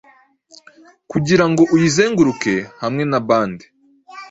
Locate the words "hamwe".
2.81-3.03